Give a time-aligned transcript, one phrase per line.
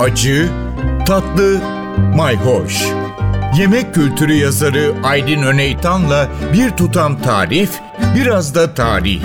[0.00, 0.48] acı,
[1.06, 1.60] tatlı,
[2.16, 2.86] mayhoş.
[3.58, 7.80] Yemek kültürü yazarı Aydın Öneytan'la bir tutam tarif,
[8.16, 9.22] biraz da tarih.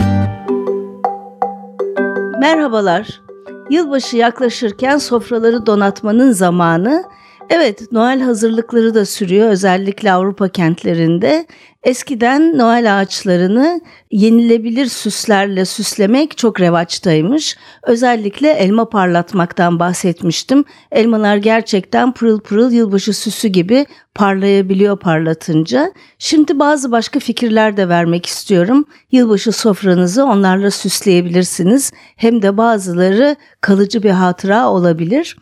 [2.39, 3.21] Merhabalar.
[3.69, 7.03] Yılbaşı yaklaşırken sofraları donatmanın zamanı
[7.49, 11.45] Evet, Noel hazırlıkları da sürüyor özellikle Avrupa kentlerinde.
[11.83, 13.81] Eskiden Noel ağaçlarını
[14.11, 17.57] yenilebilir süslerle süslemek çok revaçtaymış.
[17.83, 20.65] Özellikle elma parlatmaktan bahsetmiştim.
[20.91, 23.85] Elmalar gerçekten pırıl pırıl yılbaşı süsü gibi
[24.15, 25.91] parlayabiliyor parlatınca.
[26.19, 28.85] Şimdi bazı başka fikirler de vermek istiyorum.
[29.11, 31.91] Yılbaşı sofranızı onlarla süsleyebilirsiniz.
[32.15, 35.35] Hem de bazıları kalıcı bir hatıra olabilir.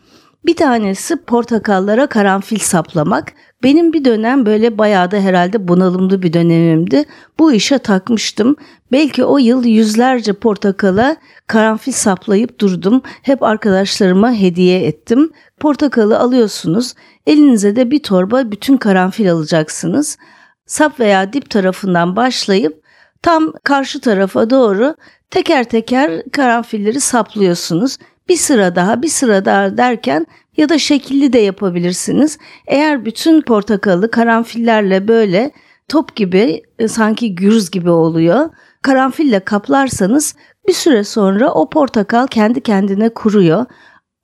[0.46, 3.32] Bir tanesi portakallara karanfil saplamak.
[3.62, 7.04] Benim bir dönem böyle bayağı da herhalde bunalımlı bir dönemimdi.
[7.38, 8.56] Bu işe takmıştım.
[8.92, 13.02] Belki o yıl yüzlerce portakala karanfil saplayıp durdum.
[13.22, 15.32] Hep arkadaşlarıma hediye ettim.
[15.60, 16.94] Portakalı alıyorsunuz.
[17.26, 20.18] Elinize de bir torba bütün karanfil alacaksınız.
[20.66, 22.82] Sap veya dip tarafından başlayıp
[23.22, 24.94] tam karşı tarafa doğru
[25.30, 27.98] teker teker karanfilleri saplıyorsunuz
[28.30, 32.38] bir sıra daha bir sıra daha derken ya da şekilli de yapabilirsiniz.
[32.66, 35.50] Eğer bütün portakalı karanfillerle böyle
[35.88, 38.50] top gibi e, sanki gürz gibi oluyor.
[38.82, 40.34] Karanfille kaplarsanız
[40.68, 43.66] bir süre sonra o portakal kendi kendine kuruyor.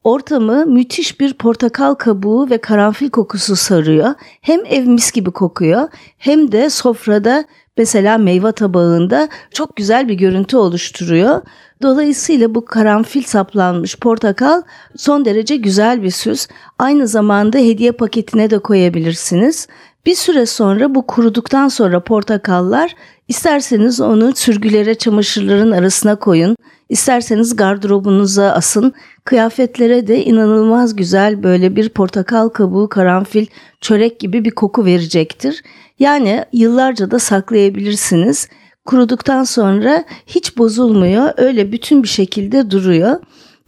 [0.06, 4.14] Ortamı müthiş bir portakal kabuğu ve karanfil kokusu sarıyor.
[4.40, 7.44] Hem ev mis gibi kokuyor hem de sofrada
[7.76, 11.42] mesela meyve tabağında çok güzel bir görüntü oluşturuyor.
[11.82, 14.62] Dolayısıyla bu karanfil saplanmış portakal
[14.96, 16.48] son derece güzel bir süs.
[16.78, 19.68] Aynı zamanda hediye paketine de koyabilirsiniz.
[20.06, 22.94] Bir süre sonra bu kuruduktan sonra portakallar
[23.28, 26.56] isterseniz onu sürgülere çamaşırların arasına koyun.
[26.88, 28.92] İsterseniz gardırobunuza asın.
[29.24, 33.46] Kıyafetlere de inanılmaz güzel böyle bir portakal kabuğu, karanfil,
[33.80, 35.62] çörek gibi bir koku verecektir.
[35.98, 38.48] Yani yıllarca da saklayabilirsiniz.
[38.84, 41.32] Kuruduktan sonra hiç bozulmuyor.
[41.36, 43.20] Öyle bütün bir şekilde duruyor.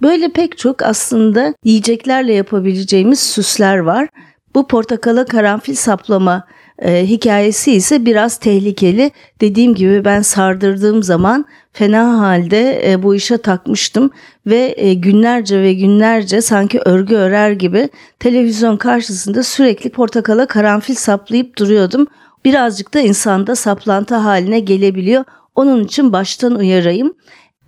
[0.02, 4.08] Böyle pek çok aslında yiyeceklerle yapabileceğimiz süsler var.
[4.54, 6.44] Bu portakala karanfil saplama
[6.78, 9.10] e, hikayesi ise biraz tehlikeli.
[9.40, 14.10] Dediğim gibi ben sardırdığım zaman fena halde e, bu işe takmıştım
[14.46, 17.88] ve e, günlerce ve günlerce sanki örgü örer gibi
[18.18, 22.06] televizyon karşısında sürekli portakala karanfil saplayıp duruyordum
[22.44, 25.24] birazcık da insanda saplantı haline gelebiliyor.
[25.54, 27.14] Onun için baştan uyarayım.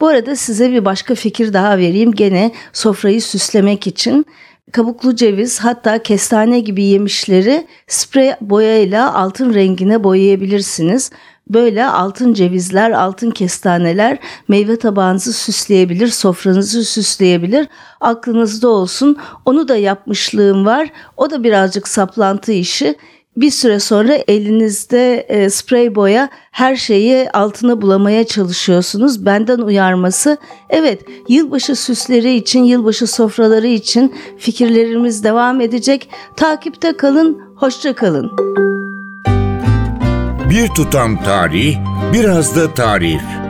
[0.00, 4.26] Bu arada size bir başka fikir daha vereyim gene sofrayı süslemek için.
[4.72, 11.10] Kabuklu ceviz hatta kestane gibi yemişleri sprey boyayla altın rengine boyayabilirsiniz.
[11.48, 17.68] Böyle altın cevizler, altın kestaneler meyve tabağınızı süsleyebilir, sofranızı süsleyebilir.
[18.00, 19.16] Aklınızda olsun.
[19.44, 20.88] Onu da yapmışlığım var.
[21.16, 22.96] O da birazcık saplantı işi
[23.36, 29.26] bir süre sonra elinizde e, sprey boya her şeyi altına bulamaya çalışıyorsunuz.
[29.26, 30.36] Benden uyarması
[30.70, 36.08] evet yılbaşı süsleri için, yılbaşı sofraları için fikirlerimiz devam edecek.
[36.36, 38.30] Takipte kalın, hoşça kalın.
[40.50, 41.76] Bir tutam tarih,
[42.12, 43.49] biraz da tarif.